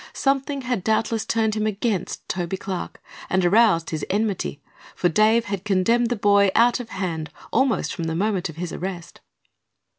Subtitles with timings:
[0.13, 4.59] Something had doubtless turned him against Toby Clark and aroused his enmity,
[4.95, 8.73] for Dave had condemned the boy out of hand almost from the moment of his
[8.73, 9.21] arrest.